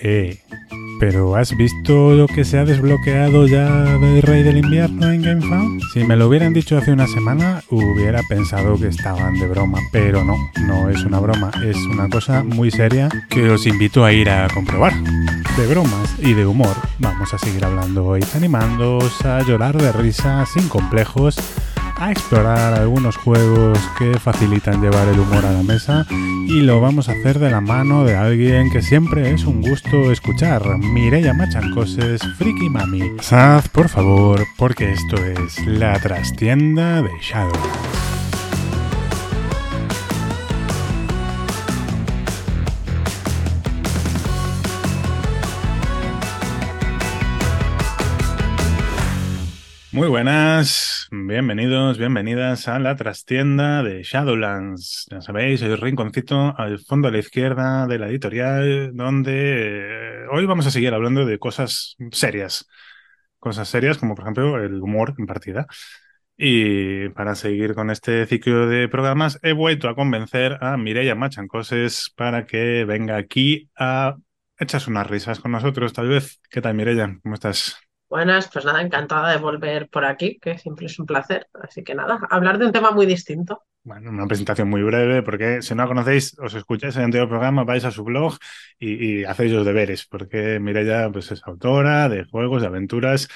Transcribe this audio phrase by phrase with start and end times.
[0.00, 0.38] Eh,
[1.00, 5.82] pero ¿has visto lo que se ha desbloqueado ya del Rey del Invierno en GameFound?
[5.92, 10.24] Si me lo hubieran dicho hace una semana, hubiera pensado que estaban de broma, pero
[10.24, 10.36] no,
[10.66, 14.48] no es una broma, es una cosa muy seria que os invito a ir a
[14.48, 14.92] comprobar.
[15.56, 20.46] De bromas y de humor, vamos a seguir hablando hoy, animándoos a llorar de risa
[20.46, 21.36] sin complejos
[21.96, 27.08] a explorar algunos juegos que facilitan llevar el humor a la mesa y lo vamos
[27.08, 32.20] a hacer de la mano de alguien que siempre es un gusto escuchar, Mireya Machancoses,
[32.36, 33.12] Friki Mami.
[33.20, 37.52] Saz, por favor, porque esto es la trastienda de Shadow.
[49.92, 51.01] Muy buenas,
[51.32, 55.06] bienvenidos, bienvenidas a la trastienda de Shadowlands.
[55.10, 60.44] Ya sabéis, el rinconcito al fondo a la izquierda de la editorial, donde eh, hoy
[60.44, 62.68] vamos a seguir hablando de cosas serias.
[63.38, 65.66] Cosas serias como por ejemplo el humor en partida.
[66.36, 72.12] Y para seguir con este ciclo de programas, he vuelto a convencer a Mireia Machancoses
[72.14, 74.16] para que venga aquí a
[74.58, 76.40] echarse unas risas con nosotros, tal vez.
[76.50, 77.18] ¿Qué tal, Mireia?
[77.22, 77.81] ¿Cómo estás?
[78.12, 81.48] Buenas, pues nada, encantada de volver por aquí, que siempre es un placer.
[81.54, 83.62] Así que nada, hablar de un tema muy distinto.
[83.84, 87.86] Bueno, una presentación muy breve, porque si no conocéis, os escucháis el anterior programa, vais
[87.86, 88.36] a su blog
[88.78, 93.30] y, hacéis los deberes, porque Mireia pues, es autora de juegos, de aventuras,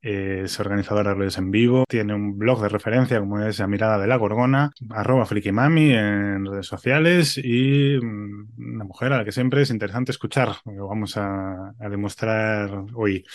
[0.00, 3.66] eh, es organizadora de redes en vivo, tiene un blog de referencia como es La
[3.66, 9.24] Mirada de la Gorgona, arroba frikimami en redes sociales y mm, una mujer a la
[9.26, 13.26] que siempre es interesante escuchar, lo vamos a demostrar hoy.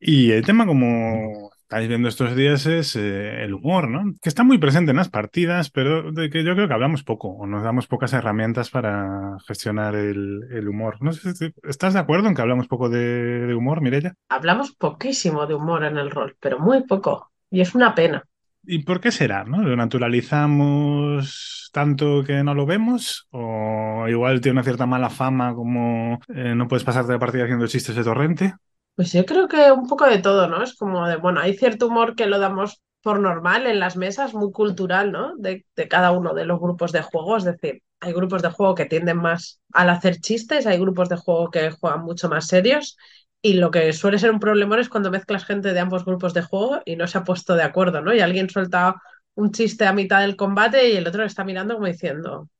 [0.00, 4.14] Y el tema, como estáis viendo estos días, es eh, el humor, ¿no?
[4.22, 7.28] Que está muy presente en las partidas, pero de que yo creo que hablamos poco
[7.28, 10.96] o nos damos pocas herramientas para gestionar el, el humor.
[11.00, 14.14] No sé si estás de acuerdo en que hablamos poco de, de humor, Mirella.
[14.30, 17.30] Hablamos poquísimo de humor en el rol, pero muy poco.
[17.50, 18.24] Y es una pena.
[18.62, 19.44] ¿Y por qué será?
[19.44, 19.62] ¿no?
[19.62, 23.28] ¿Lo naturalizamos tanto que no lo vemos?
[23.30, 27.66] ¿O igual tiene una cierta mala fama como eh, no puedes pasarte la partida haciendo
[27.66, 28.54] chistes de torrente?
[28.94, 30.62] Pues yo creo que un poco de todo, ¿no?
[30.62, 34.34] Es como de, bueno, hay cierto humor que lo damos por normal en las mesas,
[34.34, 35.34] muy cultural, ¿no?
[35.38, 37.36] De, de cada uno de los grupos de juego.
[37.38, 41.16] Es decir, hay grupos de juego que tienden más al hacer chistes, hay grupos de
[41.16, 42.96] juego que juegan mucho más serios.
[43.42, 46.42] Y lo que suele ser un problema es cuando mezclas gente de ambos grupos de
[46.42, 48.14] juego y no se ha puesto de acuerdo, ¿no?
[48.14, 48.96] Y alguien suelta
[49.34, 52.50] un chiste a mitad del combate y el otro está mirando como diciendo,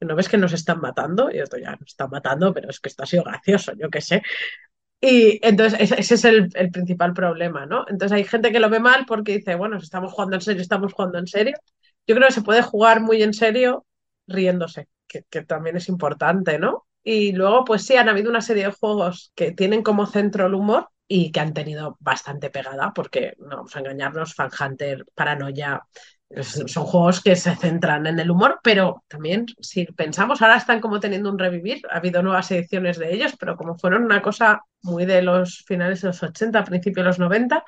[0.00, 1.30] ¿no ves que nos están matando?
[1.32, 4.00] Y otro ya nos están matando, pero es que esto ha sido gracioso, yo qué
[4.00, 4.22] sé.
[5.04, 7.84] Y entonces ese, es el, el, principal problema, ¿no?
[7.88, 10.62] Entonces hay gente que lo ve mal porque dice, bueno, si estamos jugando en serio,
[10.62, 11.56] estamos jugando en serio.
[12.06, 13.84] Yo creo que se puede jugar muy en serio
[14.28, 16.86] riéndose, que, que también es importante, ¿no?
[17.02, 20.54] Y luego, pues sí, han habido una serie de juegos que tienen como centro el
[20.54, 25.82] humor y que han tenido bastante pegada, porque no vamos a engañarnos, Fan Hunter, Paranoia,
[26.40, 31.00] son juegos que se centran en el humor, pero también si pensamos, ahora están como
[31.00, 35.04] teniendo un revivir, ha habido nuevas ediciones de ellos, pero como fueron una cosa muy
[35.04, 37.64] de los finales de los 80, principios de los 90,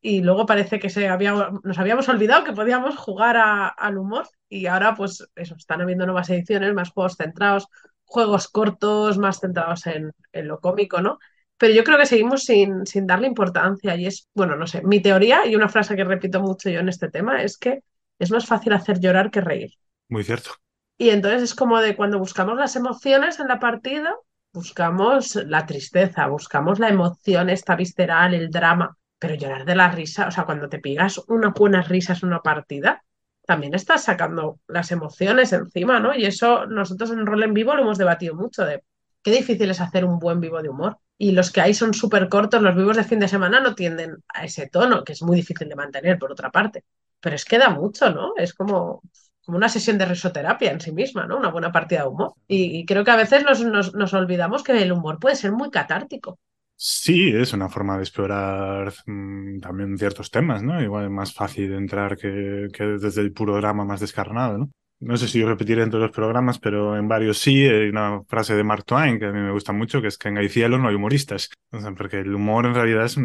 [0.00, 3.36] y luego parece que se había, nos habíamos olvidado que podíamos jugar
[3.76, 7.68] al humor y ahora pues eso, están habiendo nuevas ediciones, más juegos centrados,
[8.04, 11.18] juegos cortos, más centrados en, en lo cómico, ¿no?
[11.56, 15.00] Pero yo creo que seguimos sin, sin darle importancia y es, bueno, no sé, mi
[15.00, 17.82] teoría y una frase que repito mucho yo en este tema es que
[18.22, 19.72] es más fácil hacer llorar que reír.
[20.08, 20.52] Muy cierto.
[20.96, 24.14] Y entonces es como de cuando buscamos las emociones en la partida,
[24.52, 30.28] buscamos la tristeza, buscamos la emoción esta visceral, el drama, pero llorar de la risa,
[30.28, 33.02] o sea, cuando te pigas unas buenas risas en una partida,
[33.44, 36.14] también estás sacando las emociones encima, ¿no?
[36.14, 38.84] Y eso nosotros en Rol en Vivo lo hemos debatido mucho, de
[39.24, 40.98] qué difícil es hacer un buen vivo de humor.
[41.18, 44.22] Y los que hay son súper cortos, los vivos de fin de semana no tienden
[44.28, 46.84] a ese tono, que es muy difícil de mantener, por otra parte
[47.22, 48.34] pero es que da mucho, ¿no?
[48.36, 49.00] Es como,
[49.44, 51.38] como una sesión de risoterapia en sí misma, ¿no?
[51.38, 52.34] Una buena partida de humor.
[52.48, 56.38] Y, creo que a veces nos, nos, olvidamos que el humor puede ser muy catártico.
[56.74, 60.82] Sí, es una forma de explorar mmm, también ciertos temas, ¿no?
[60.82, 64.70] Igual es más fácil entrar que, que desde el puro drama más descarnado, ¿no?
[65.02, 68.22] No sé si yo repetiré en todos los programas, pero en varios sí, hay una
[68.28, 70.48] frase de Mark Twain que a mí me gusta mucho, que es que en el
[70.48, 71.50] cielo no hay humoristas.
[71.72, 73.18] O sea, porque el humor en realidad es,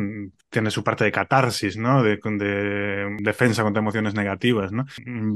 [0.50, 2.02] tiene su parte de catarsis, ¿no?
[2.02, 4.86] De, de, defensa contra emociones negativas, ¿no?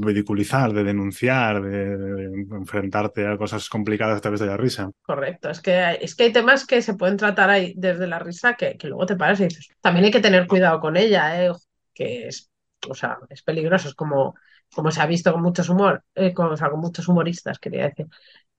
[0.00, 2.24] Ridiculizar, de denunciar, de, de,
[2.56, 4.90] enfrentarte a cosas complicadas a través de la risa.
[5.02, 8.18] Correcto, es que, hay, es que hay temas que se pueden tratar ahí desde la
[8.18, 11.44] risa que, que luego te paras y dices, también hay que tener cuidado con ella,
[11.44, 11.52] ¿eh?
[11.94, 12.50] Que es,
[12.88, 14.34] o sea, es peligroso, es como
[14.74, 17.84] como se ha visto con muchos humor, eh, con, o sea, con muchos humoristas, quería
[17.88, 18.06] decir,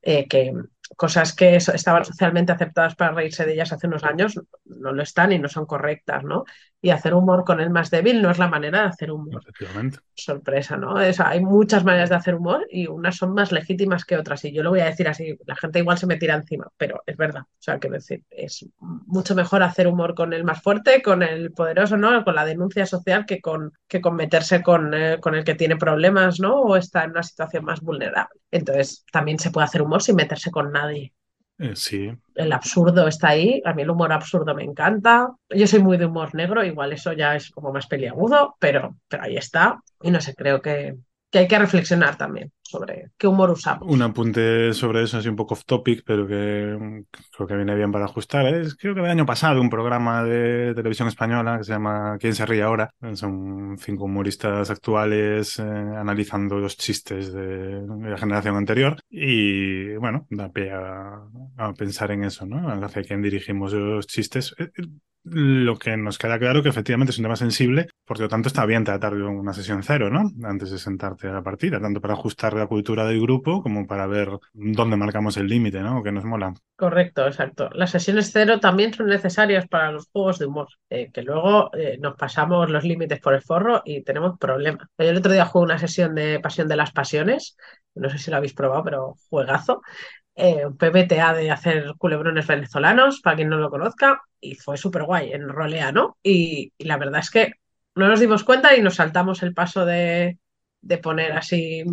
[0.02, 0.54] eh, que,
[0.96, 5.32] cosas que estaban socialmente aceptadas para reírse de ellas hace unos años no lo están
[5.32, 6.46] y no son correctas, ¿no?
[6.82, 9.42] Y hacer humor con el más débil no es la manera de hacer humor.
[9.42, 10.00] Efectivamente.
[10.14, 10.96] Sorpresa, ¿no?
[10.98, 14.44] hay muchas maneras de hacer humor y unas son más legítimas que otras.
[14.44, 17.02] Y yo lo voy a decir así, la gente igual se me tira encima, pero
[17.06, 17.44] es verdad.
[17.44, 21.54] O sea, quiero decir, es mucho mejor hacer humor con el más fuerte, con el
[21.54, 22.24] poderoso, ¿no?
[22.26, 25.78] Con la denuncia social que con, que con meterse con, eh, con el que tiene
[25.78, 26.62] problemas, ¿no?
[26.62, 28.42] O está en una situación más vulnerable.
[28.52, 31.14] Entonces, también se puede hacer humor sin meterse con nadie.
[31.60, 32.12] Eh, sí.
[32.36, 33.62] El absurdo está ahí.
[33.64, 35.30] A mí el humor absurdo me encanta.
[35.50, 39.24] Yo soy muy de humor negro, igual eso ya es como más peliagudo, pero, pero
[39.24, 39.82] ahí está.
[40.02, 40.98] Y no sé, creo que,
[41.30, 43.88] que hay que reflexionar también sobre qué humor usamos.
[43.88, 47.04] Un apunte sobre eso, así un poco off topic, pero que mm,
[47.36, 48.46] creo que viene bien para ajustar.
[48.48, 52.34] Es, creo que el año pasado un programa de televisión española que se llama ¿Quién
[52.34, 52.90] se ríe ahora?
[53.14, 60.50] Son cinco humoristas actuales eh, analizando los chistes de, la generación anterior y bueno, da
[60.50, 61.22] pie a,
[61.58, 62.70] a pensar en eso, ¿no?
[62.84, 64.56] Hacia quién dirigimos los chistes.
[64.58, 64.84] Eh, eh,
[65.24, 68.66] lo que nos queda claro que efectivamente es un tema sensible, por lo tanto está
[68.66, 70.30] bien tratar una sesión cero, ¿no?
[70.48, 74.08] Antes de sentarte a la partida, tanto para ajustar la cultura del grupo como para
[74.08, 76.02] ver dónde marcamos el límite, ¿no?
[76.02, 76.54] Que nos mola.
[76.76, 77.70] Correcto, exacto.
[77.74, 81.98] Las sesiones cero también son necesarias para los juegos de humor, eh, que luego eh,
[82.00, 84.88] nos pasamos los límites por el forro y tenemos problemas.
[84.98, 87.58] Yo el otro día jugué una sesión de Pasión de las Pasiones,
[87.96, 89.82] no sé si lo habéis probado, pero juegazo,
[90.36, 95.04] eh, un PBTA de hacer culebrones venezolanos, para quien no lo conozca, y fue súper
[95.04, 96.18] guay en rolea, ¿no?
[96.24, 97.54] Y, la verdad es que
[97.96, 100.40] no nos dimos cuenta y nos saltamos el paso de,
[101.02, 101.84] poner así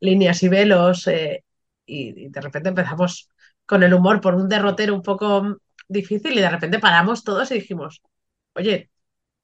[0.00, 1.44] líneas y velos eh,
[1.86, 3.28] y, de repente empezamos
[3.66, 5.58] con el humor por un derrotero un poco
[5.88, 8.02] difícil y de repente paramos todos y dijimos,
[8.54, 8.90] oye,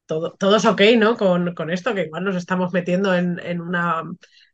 [0.07, 1.17] todo, todos ok, ¿no?
[1.17, 4.05] Con, con, esto, que igual nos estamos metiendo en, en una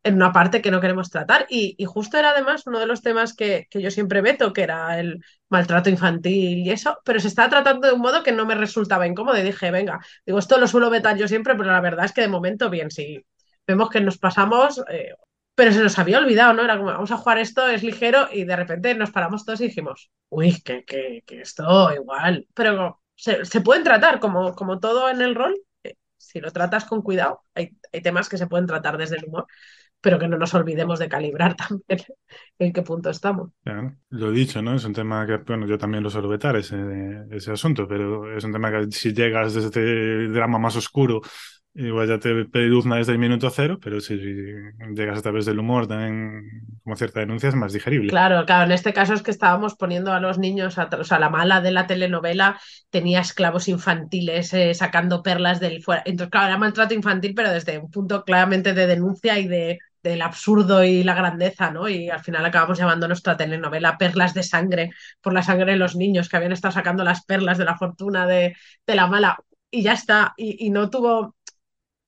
[0.02, 1.47] en una parte que no queremos tratar.
[1.49, 5.23] Y, justo era además uno de los temas que, yo siempre veto, que era el
[5.49, 9.06] maltrato infantil y eso, pero se estaba tratando de un modo que no me resultaba
[9.06, 12.12] incómodo y dije, venga, digo, esto lo suelo vetar yo siempre, pero la verdad es
[12.12, 13.25] que de momento, bien, si
[13.67, 15.14] vemos que nos pasamos, eh,
[15.60, 16.64] pero se nos había olvidado, ¿no?
[16.64, 19.64] Era como, vamos a jugar esto, es ligero y de repente nos paramos todos y
[19.64, 25.10] dijimos, uy, que, que, que esto igual, pero se, se pueden tratar como, como todo
[25.10, 25.54] en el rol.
[25.82, 29.26] Eh, si lo tratas con cuidado, hay, hay temas que se pueden tratar desde el
[29.26, 29.44] humor,
[30.00, 32.06] pero que no nos olvidemos de calibrar también
[32.58, 33.50] en qué punto estamos.
[34.08, 34.76] lo he dicho, ¿no?
[34.76, 38.52] Es un tema que, bueno, yo también lo suelo ese, ese asunto, pero es un
[38.52, 41.20] tema que si llegas desde este drama más oscuro,
[41.75, 45.87] igual ya te peduzna desde el minuto cero, pero si llegas a través del humor
[45.87, 46.43] también
[46.82, 48.11] como cierta denuncia es más digerible.
[48.11, 51.61] Claro, claro, en este caso es que estábamos poniendo a los niños, sea, la mala
[51.61, 56.02] de la telenovela tenía esclavos infantiles eh, sacando perlas del fuera.
[56.06, 60.22] Entonces, claro, era maltrato infantil, pero desde un punto claramente de denuncia y de del
[60.22, 61.88] absurdo y la grandeza, ¿no?
[61.88, 64.90] Y al final acabamos llamando nuestra telenovela Perlas de sangre,
[65.20, 68.26] por la sangre de los niños que habían estado sacando las perlas de la fortuna
[68.26, 68.56] de,
[68.87, 69.38] la mala.
[69.70, 70.34] Y ya está.
[70.37, 71.37] Y, no tuvo.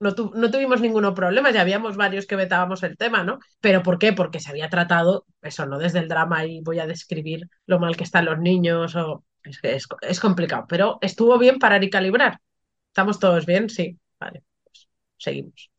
[0.02, 3.38] No, tuvimos ningún problema, ya habíamos varios que vetábamos el tema, ¿no?
[3.60, 4.12] ¿Pero por qué?
[4.12, 7.96] Porque se había tratado, eso, no desde el drama y voy a describir lo mal
[7.96, 12.40] que están los niños, o es que es, complicado, pero estuvo bien parar y calibrar.
[12.88, 13.70] ¿Estamos todos bien?
[13.70, 14.88] Sí, vale, pues
[15.18, 15.70] seguimos.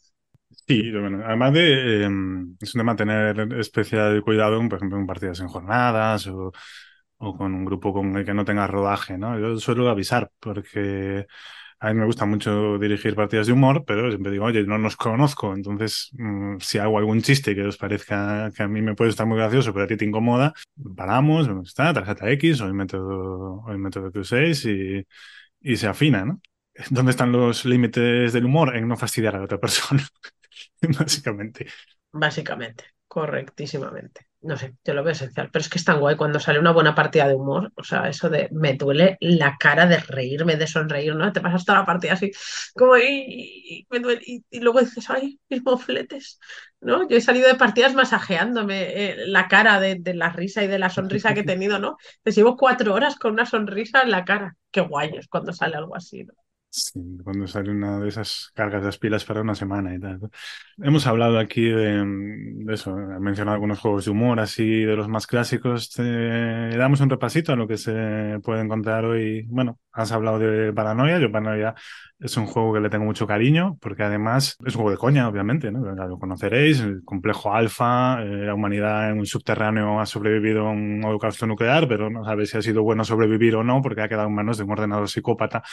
[0.67, 0.93] Sí,
[1.25, 6.27] además de, em, es un tema tener especial cuidado, por ejemplo, en partidas en jornadas
[6.27, 6.53] o,
[7.17, 9.37] con un grupo con el que no tenga rodaje, ¿no?
[9.37, 11.27] Yo suelo avisar porque
[11.83, 14.95] a mí me gusta mucho dirigir partidas de humor, pero siempre digo, oye, no nos
[14.95, 19.09] conozco, entonces mm, si hago algún chiste que os parezca que a mí me puede
[19.09, 20.54] estar muy gracioso, pero a ti te incomoda,
[20.95, 25.06] paramos, está, tarjeta X o el método, o el método que uséis y,
[25.59, 26.40] y se afina, ¿no?
[26.90, 28.78] ¿Dónde están los límites del humor?
[28.78, 30.07] En no fastidiar a la otra persona.
[30.81, 31.68] Básicamente.
[32.13, 34.28] Básicamente, correctísimamente.
[34.44, 36.71] No sé, yo lo veo esencial, pero es que es tan guay cuando sale una
[36.71, 40.68] buena partida de humor, o sea, eso de me duele la cara de reírme, de
[40.68, 41.31] sonreír, ¿no?
[41.31, 42.30] Te pasas toda la partida así,
[42.76, 46.40] como y, y, luego dices, ay, mis mofletes,
[46.81, 47.07] ¿no?
[47.07, 50.80] Yo he salido de partidas masajeándome eh, la cara de, de, la risa y de
[50.80, 51.97] la sonrisa que he tenido, ¿no?
[52.21, 54.57] Te llevo cuatro horas con una sonrisa en la cara.
[54.71, 56.33] Qué guay es cuando sale algo así, ¿no?
[57.23, 60.19] Cuando sale una de esas cargas de las pilas para una semana y tal.
[60.77, 62.03] Hemos hablado aquí de,
[62.69, 65.92] eso, he mencionado algunos juegos de humor así, de los más clásicos.
[65.97, 69.45] Le damos un repasito a lo que se puede encontrar hoy.
[69.49, 71.19] Bueno, has hablado de Paranoia.
[71.19, 71.75] Yo Paranoia
[72.19, 75.27] es un juego que le tengo mucho cariño porque además es un juego de coña,
[75.27, 75.80] obviamente, ¿no?
[75.94, 81.03] Lo conoceréis, el complejo alfa, eh, la humanidad en un subterráneo ha sobrevivido a un
[81.03, 84.27] holocausto nuclear, pero no sabe si ha sido bueno sobrevivir o no porque ha quedado
[84.27, 85.63] en manos de un ordenador psicópata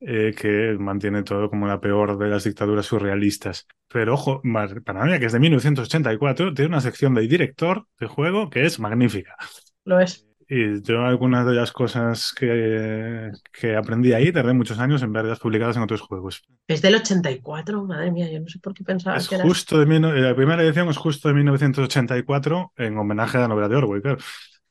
[0.00, 3.66] eh, que mantiene todo como la peor de las dictaduras surrealistas.
[3.88, 4.42] Pero ojo,
[4.84, 9.36] Paranoia, que es de 1984, tiene una sección de director de juego que es magnífica.
[9.84, 10.24] lo es.
[10.50, 15.40] Y yo algunas de las cosas que, que aprendí ahí tardé muchos años en verlas
[15.40, 16.42] publicadas en otros juegos.
[16.66, 19.44] Es del 84, madre mía, yo no sé por qué pensaba Es que era...
[19.44, 23.68] justo de no- la primera edición es justo de 1984 en homenaje a la novela
[23.68, 24.18] de Orwell, claro.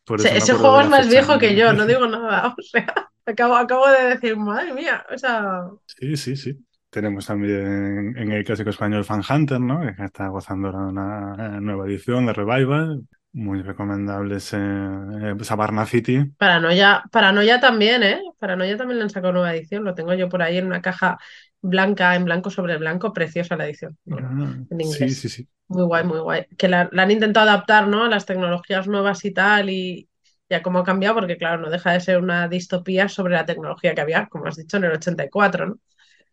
[0.07, 2.55] Por Ese, ese juego es más viejo que yo, no digo nada.
[2.57, 6.57] O sea, acabo, acabo de decir, madre mía, o sea, Sí, sí, sí.
[6.89, 9.81] Tenemos también en el clásico español Fan Hunter, ¿no?
[9.81, 13.03] Que está gozando de una nueva edición de Revival.
[13.33, 16.23] Muy recomendables eh, Sabarna City.
[16.37, 18.21] Paranoia, Paranoia también, ¿eh?
[18.37, 21.17] Paranoia también le han sacado nueva edición, lo tengo yo por ahí en una caja
[21.61, 23.97] blanca, en blanco sobre blanco, preciosa la edición.
[24.11, 25.47] Ah, en sí, sí, sí.
[25.67, 26.45] Muy guay, muy guay.
[26.57, 28.05] Que la, la han intentado adaptar, ¿no?
[28.05, 30.07] A las tecnologías nuevas y tal, y
[30.49, 33.93] ya cómo ha cambiado, porque claro, no deja de ser una distopía sobre la tecnología
[33.93, 35.79] que había, como has dicho, en el 84, ¿no?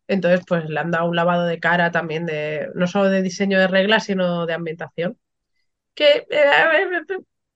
[0.07, 3.59] Entonces, pues le han dado un lavado de cara también de, no solo de diseño
[3.59, 5.19] de reglas, sino de ambientación.
[5.95, 6.45] Que eh,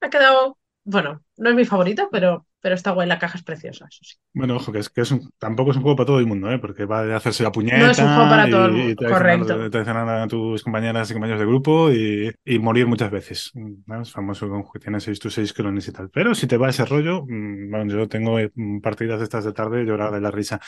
[0.01, 3.87] ha quedado, bueno, no es mi favorito, pero, pero está guay, la caja es preciosa,
[3.91, 4.17] eso sí.
[4.35, 6.51] Bueno, ojo, que, es, que es un- tampoco es un juego para todo el mundo,
[6.53, 6.59] ¿eh?
[6.59, 9.71] Porque va a hacerse la puñeta No es un juego para todo el mundo, correcto.
[9.71, 13.51] traicionar a tus compañeras y compañeros de grupo y, y morir muchas veces.
[13.55, 14.03] ¿no?
[14.03, 16.11] Es famoso con que tiene 6 to 6 clones y tal.
[16.11, 19.85] Pero si te va ese rollo, mm, bueno, yo tengo eh, partidas estas de tarde
[19.85, 20.61] llorar de la risa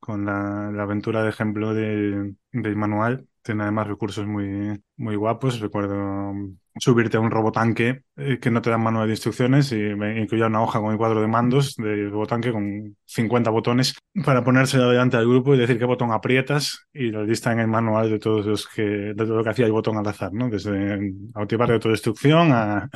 [0.00, 3.26] con la, la aventura de ejemplo de- del manual.
[3.42, 5.60] Tiene además recursos muy, muy guapos.
[5.60, 5.96] Recuerdo
[6.34, 10.20] mm, subirte a un robotanque eh, que no te dan manual de instrucciones y me
[10.20, 13.94] incluía una hoja con el cuadro de mandos del robotanque con 50 botones
[14.24, 17.68] para ponérselo delante del grupo y decir qué botón aprietas y la lista en el
[17.68, 20.48] manual de todos los que, de todo lo que hacía el botón al azar, ¿no?
[20.48, 22.88] Desde activar de autodestrucción a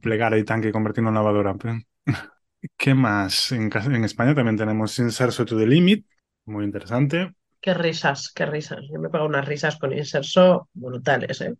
[0.00, 1.54] plegar el tanque y convertirlo en lavadora.
[2.76, 3.52] ¿Qué más?
[3.52, 6.06] En, en España también tenemos Inserso to the Limit,
[6.44, 7.32] muy interesante.
[7.60, 8.80] Qué risas, qué risas.
[8.92, 11.54] Yo me he pegado unas risas con Inserso brutales, ¿eh?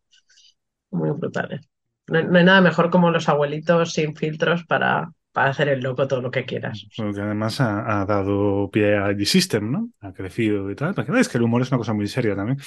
[0.93, 1.69] Muy brutales.
[2.07, 6.07] No, no hay nada mejor como los abuelitos sin filtros para, para hacer el loco
[6.09, 6.87] todo lo que quieras.
[6.97, 9.91] Porque además ha, ha dado pie a G-System, ¿no?
[10.01, 10.95] Ha crecido y tal.
[10.95, 12.59] Para que veáis que el humor es una cosa muy seria también.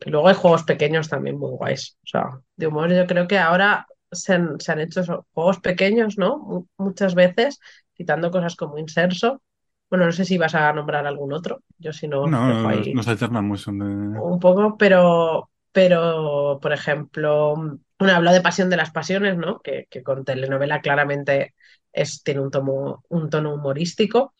[0.00, 1.96] Y luego hay juegos pequeños también muy guays.
[2.04, 6.18] O sea, de humor yo creo que ahora se han, se han hecho juegos pequeños,
[6.18, 6.38] ¿no?
[6.38, 7.60] Mu- Muchas veces,
[7.94, 9.42] quitando cosas como Inserso.
[9.90, 11.60] Bueno, no sé si vas a nombrar algún otro.
[11.78, 13.60] Yo si no, No, dejo nos, ahí nos alternamos.
[13.62, 17.54] son de- un poco, pero, pero por ejemplo,
[17.98, 19.60] bueno, hablo de Pasión de las Pasiones, ¿no?
[19.60, 21.52] Que, que con telenovela claramente
[21.92, 24.32] es, tiene un, tomo, un tono humorístico.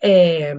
[0.00, 0.54] Eh,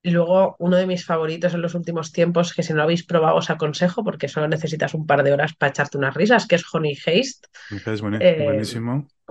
[0.00, 3.04] y luego, uno de mis favoritos en los últimos tiempos, que si no lo habéis
[3.04, 6.54] probado os aconsejo, porque solo necesitas un par de horas para echarte unas risas, que
[6.54, 7.48] es Honey Haste.
[7.70, 8.62] Es Eh,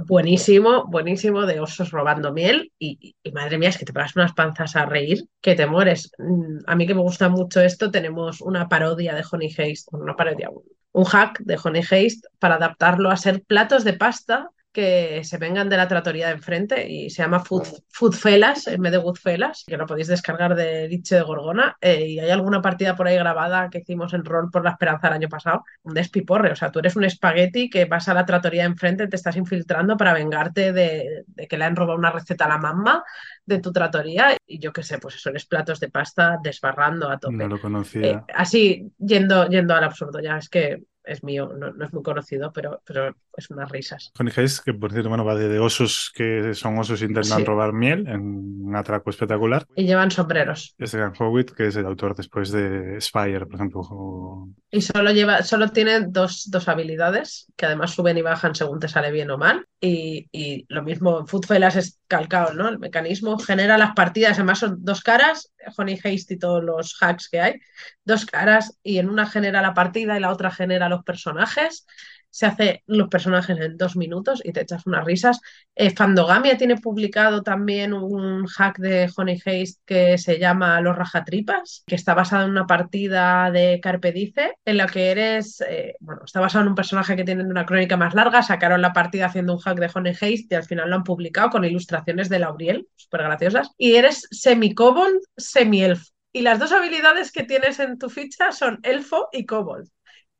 [0.07, 0.85] buenísimo.
[0.87, 2.71] buenísimo, de osos robando miel.
[2.79, 6.11] Y, madre mía, es que te pegas unas panzas a reír, que te mueres.
[6.17, 9.53] Mm, A mí que me gusta mucho esto, tenemos una parodia de Honey
[9.91, 10.49] bueno, una parodia,
[10.91, 15.67] un, hack de Honey Haste para adaptarlo a ser platos de pasta que se vengan
[15.69, 19.77] de la tratoría de enfrente y se llama Food, Foodfellas en vez de Goodfellas, que
[19.77, 21.75] lo podéis descargar de Liche de Gorgona.
[21.81, 25.07] eh, y hay alguna partida por ahí grabada que hicimos en rol por la esperanza
[25.07, 26.51] el año pasado, un despiporre.
[26.51, 29.35] O sea, tú eres un espagueti que vas a la tratoría de enfrente, te estás
[29.37, 33.03] infiltrando para vengarte de, de que le han robado una receta a la mamá
[33.45, 34.37] de tu tratoría.
[34.45, 37.35] Y yo qué sé, pues eso, eres platos de pasta desbarrando a tope.
[37.37, 38.25] No lo Eh, conocía.
[38.33, 42.51] así, yendo, yendo al absurdo, ya es que es mío, no, no es muy conocido,
[42.53, 44.11] pero, pero es unas risas.
[44.19, 47.43] Honey Haze, que por cierto, bueno, va de, de osos que son osos intentan Sí.
[47.45, 48.21] robar miel en
[48.65, 49.65] un atraco espectacular.
[49.75, 50.75] Y llevan sombreros.
[50.77, 53.81] Es de Dan Howitt, que es el autor después de Spire, por ejemplo.
[53.81, 58.79] o- Y solo lleva, solo tiene dos, dos habilidades, que además suben y bajan según
[58.79, 59.65] te sale bien o mal.
[59.81, 62.67] Y, y lo mismo en Foodfellas es calcado, ¿no?
[62.69, 67.29] El mecanismo genera las partidas, además son dos caras, Honey Haste y todos los hacks
[67.29, 67.61] que hay,
[68.03, 71.85] dos caras, y en una genera la partida y la otra genera los personajes.
[72.29, 75.39] Se hace los personajes en dos minutos y te echas unas risas.
[75.75, 81.83] Eh, Fandogamia tiene publicado también un hack de Honey Haste que se llama Los Rajatripas,
[81.87, 86.21] que está basado en una partida de Carpe Dice, en la que eres, eh, bueno,
[86.25, 89.53] está basado en un personaje que tiene una crónica más larga, sacaron la partida haciendo
[89.53, 92.87] un hack de Honey Haste y al final lo han publicado con ilustraciones de Lauriel,
[92.95, 96.09] súper graciosas, y eres semi-kobold, semi-elf.
[96.31, 99.89] Y las dos habilidades que tienes en tu ficha son elfo y kobold.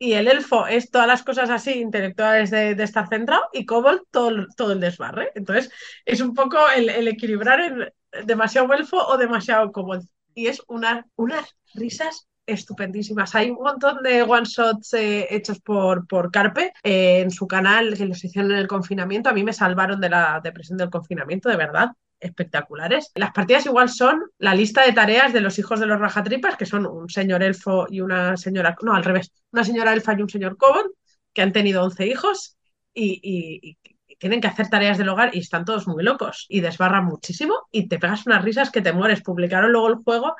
[0.01, 4.03] Y el elfo es todas las cosas así intelectuales de, de estar centrado y Kobold
[4.11, 5.31] todo, todo el desbarre.
[5.35, 5.71] Entonces
[6.05, 10.07] es un poco el, el equilibrar en demasiado elfo o demasiado Kobold.
[10.33, 13.35] Y es una, unas risas estupendísimas.
[13.35, 18.05] Hay un montón de one-shots eh, hechos por, por Carpe eh, en su canal que
[18.05, 19.29] los hicieron en el confinamiento.
[19.29, 21.89] A mí me salvaron de la depresión del confinamiento, de verdad
[22.19, 23.11] espectaculares.
[23.15, 26.65] Las partidas igual son la lista de tareas de los hijos de los rajatripas, que
[26.65, 30.29] son un señor elfo y una señora, no, al revés, una señora elfa y un
[30.29, 30.91] señor kobold,
[31.33, 32.57] que han tenido 11 hijos
[32.93, 33.77] y, y,
[34.17, 37.88] tienen que hacer tareas del hogar y están todos muy locos y desbarran muchísimo y
[37.88, 39.21] te pegas unas risas que te mueres.
[39.21, 40.35] Publicaron luego el juego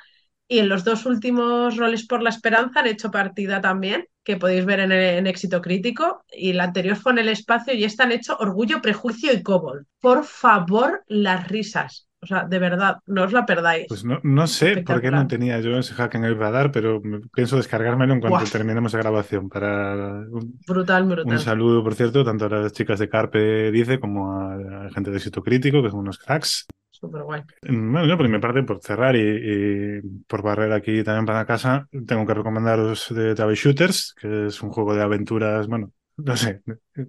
[0.52, 4.66] y en los dos últimos roles por la esperanza han hecho partida también, que podéis
[4.66, 6.26] ver en, en éxito crítico.
[6.32, 9.86] Y la anterior fue en el espacio y esta han hecho Orgullo, Prejuicio y Cobol.
[10.02, 12.10] Por favor, las risas.
[12.22, 13.86] O sea, de verdad, no os la perdáis.
[13.88, 17.02] Pues no, no sé por qué no tenía yo ese hack en el radar, pero
[17.34, 19.50] pienso descargármelo en cuanto terminemos la grabación.
[19.50, 21.32] Para un, brutal, brutal.
[21.32, 25.12] Un saludo, por cierto, tanto a las chicas de Carpe Dice como a la gente
[25.12, 26.66] de éxito crítico, que son unos cracks.
[27.00, 27.44] Súper guay.
[27.62, 31.88] Bueno, yo por mi parte, por cerrar y, y, por barrer aquí también para casa,
[32.06, 35.94] tengo que recomendaros de Table Shooters, que es un juego de aventuras, bueno,
[36.26, 36.62] no sé,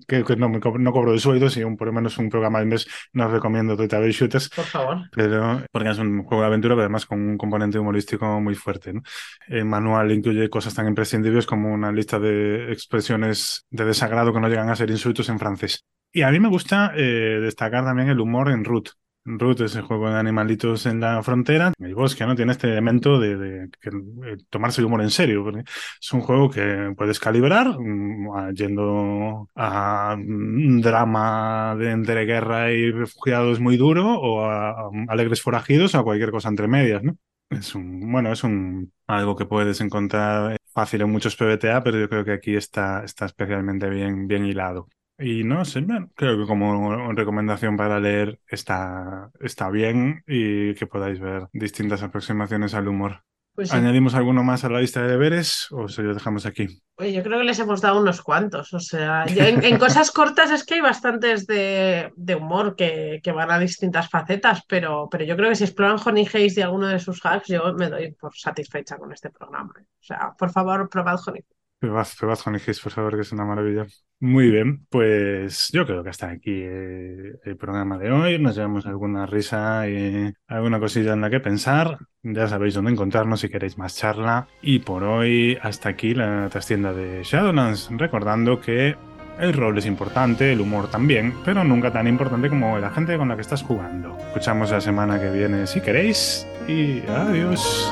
[0.06, 2.66] que, que no, no, cobro de sueldo, si un, por lo menos un programa al
[2.66, 4.50] mes no os recomiendo Toy Shooters.
[4.50, 4.98] Por favor.
[5.12, 8.92] Pero, porque es un juego de aventura, pero además con un componente humorístico muy fuerte.
[8.92, 9.02] ¿no?
[9.48, 14.48] El manual incluye cosas tan imprescindibles como una lista de expresiones de desagrado que no
[14.48, 15.84] llegan a ser insultos en francés.
[16.12, 18.90] Y a mí me gusta eh, destacar también el humor en Root,
[19.24, 21.72] Root es el juego de animalitos en la frontera.
[21.78, 22.34] El bosque, ¿no?
[22.34, 25.44] Tiene este elemento de, de, de, tomarse el humor en serio.
[25.44, 32.72] Porque es un juego que puedes calibrar um, yendo a un drama de entre guerra
[32.72, 37.02] y refugiados muy duro o a, a alegres forajidos o a cualquier cosa entre medias,
[37.02, 37.16] ¿no?
[37.50, 42.08] Es un, bueno, es un algo que puedes encontrar fácil en muchos PBTA, pero yo
[42.08, 44.88] creo que aquí está, está especialmente bien, bien hilado.
[45.20, 45.84] Y no sé,
[46.14, 52.72] creo que como recomendación para leer está, está bien y que podáis ver distintas aproximaciones
[52.72, 53.22] al humor.
[53.54, 53.76] Pues sí.
[53.76, 56.82] ¿Añadimos alguno más a la lista de deberes o se lo dejamos aquí?
[56.96, 58.72] Oye, yo creo que les hemos dado unos cuantos.
[58.72, 63.32] O sea, en, en, cosas cortas es que hay bastantes de, de humor que, que,
[63.32, 66.86] van a distintas facetas, pero, pero yo creo que si exploran Honey Haze y alguno
[66.86, 69.74] de sus hacks, yo me doy por satisfecha con este programa.
[69.76, 71.44] O sea, por favor, probad Honey
[71.80, 73.86] Pruebad, pruebad Honey Haze, por favor, que es una maravilla.
[74.20, 78.38] Muy bien, pues yo creo que hasta aquí eh, el programa de hoy.
[78.38, 81.96] Nos llevamos alguna risa y alguna cosilla en la que pensar.
[82.22, 84.46] Ya sabéis dónde encontrarnos si queréis más charla.
[84.60, 87.88] Y por hoy, hasta aquí la trastienda de Shadowlands.
[87.92, 88.94] Recordando que
[89.38, 93.28] el rol es importante, el humor también, pero nunca tan importante como la gente con
[93.28, 94.18] la que estás jugando.
[94.18, 97.90] Escuchamos la semana que viene si queréis y adiós.